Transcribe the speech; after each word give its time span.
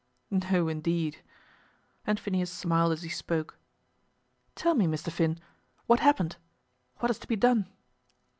"No, 0.31 0.67
indeed;" 0.67 1.21
and 2.07 2.19
Phineas 2.19 2.49
smiled 2.51 2.91
as 2.91 3.03
he 3.03 3.09
spoke. 3.09 3.59
"Tell 4.55 4.73
me, 4.73 4.87
Mr. 4.87 5.11
Finn; 5.11 5.37
what 5.85 5.99
happened? 5.99 6.37
What 6.97 7.11
is 7.11 7.19
to 7.19 7.27
be 7.27 7.35
done?" 7.35 7.67